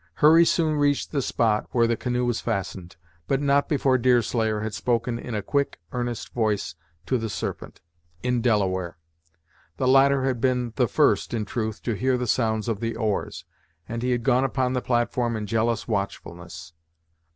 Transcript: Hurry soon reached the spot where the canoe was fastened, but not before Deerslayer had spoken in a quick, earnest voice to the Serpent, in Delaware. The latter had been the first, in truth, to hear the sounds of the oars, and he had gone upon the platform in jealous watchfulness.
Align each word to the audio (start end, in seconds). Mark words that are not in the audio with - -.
Hurry 0.15 0.45
soon 0.45 0.77
reached 0.77 1.11
the 1.11 1.21
spot 1.21 1.67
where 1.73 1.85
the 1.85 1.95
canoe 1.95 2.25
was 2.25 2.41
fastened, 2.41 2.95
but 3.27 3.39
not 3.39 3.69
before 3.69 3.99
Deerslayer 3.99 4.61
had 4.61 4.73
spoken 4.73 5.19
in 5.19 5.35
a 5.35 5.43
quick, 5.43 5.79
earnest 5.91 6.33
voice 6.33 6.73
to 7.05 7.19
the 7.19 7.29
Serpent, 7.29 7.81
in 8.23 8.41
Delaware. 8.41 8.97
The 9.77 9.87
latter 9.87 10.23
had 10.23 10.41
been 10.41 10.73
the 10.75 10.87
first, 10.87 11.35
in 11.35 11.45
truth, 11.45 11.83
to 11.83 11.93
hear 11.93 12.17
the 12.17 12.25
sounds 12.25 12.67
of 12.67 12.79
the 12.79 12.95
oars, 12.95 13.45
and 13.87 14.01
he 14.01 14.09
had 14.09 14.23
gone 14.23 14.43
upon 14.43 14.73
the 14.73 14.81
platform 14.81 15.35
in 15.35 15.45
jealous 15.45 15.87
watchfulness. 15.87 16.73